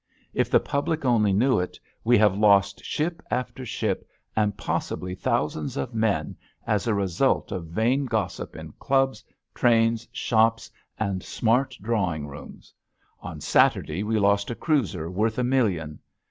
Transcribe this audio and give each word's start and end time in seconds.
If 0.33 0.49
the 0.49 0.59
public 0.59 1.05
only 1.05 1.31
knew 1.31 1.59
it, 1.59 1.79
we 2.03 2.17
have 2.17 2.35
lost 2.35 2.83
ship 2.83 3.21
after 3.29 3.63
ship, 3.67 4.09
and 4.35 4.57
possibly 4.57 5.13
thousands 5.13 5.77
of 5.77 5.93
men, 5.93 6.37
as 6.65 6.87
a 6.87 6.93
result 6.95 7.51
of 7.51 7.67
vain 7.67 8.07
gossip 8.07 8.55
in 8.55 8.71
clubs, 8.79 9.23
trains, 9.53 10.07
shops 10.11 10.71
and 10.97 11.21
smart 11.21 11.77
drawing 11.79 12.25
rooms. 12.27 12.73
On 13.19 13.39
Saturday 13.39 14.01
we 14.01 14.17
lost 14.17 14.49
a 14.49 14.55
cruiser 14.55 15.07
worth 15.07 15.37
a 15.37 15.43
million. 15.43 15.99